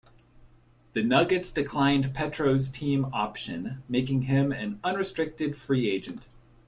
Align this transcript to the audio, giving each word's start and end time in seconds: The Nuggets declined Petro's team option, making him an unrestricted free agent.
The 0.93 1.03
Nuggets 1.03 1.51
declined 1.51 2.15
Petro's 2.15 2.69
team 2.69 3.05
option, 3.13 3.83
making 3.87 4.23
him 4.23 4.51
an 4.51 4.79
unrestricted 4.83 5.55
free 5.55 5.91
agent. 5.91 6.27